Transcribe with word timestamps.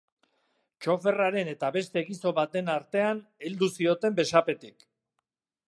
Txoferraren 0.85 1.51
eta 1.51 1.69
beste 1.75 2.03
gizon 2.07 2.33
baten 2.41 2.73
artean 2.77 3.23
heldu 3.49 3.73
zioten 3.81 4.19
besapetik. 4.23 4.89